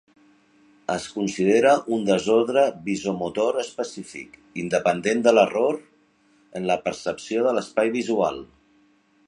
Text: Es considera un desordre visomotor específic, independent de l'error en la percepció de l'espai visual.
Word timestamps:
Es 0.93 1.03
considera 1.17 1.73
un 1.97 2.07
desordre 2.07 2.63
visomotor 2.87 3.59
específic, 3.65 4.41
independent 4.63 5.23
de 5.29 5.35
l'error 5.37 5.79
en 6.61 6.67
la 6.73 6.79
percepció 6.89 7.49
de 7.49 7.53
l'espai 7.59 7.97
visual. 8.01 8.43